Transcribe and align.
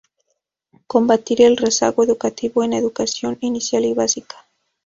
Combatir 0.87 1.43
el 1.43 1.57
rezago 1.57 2.03
educativo 2.03 2.63
en 2.63 2.73
educación 2.73 3.37
inicial 3.41 3.85
y 3.85 3.93
básica. 3.93 4.43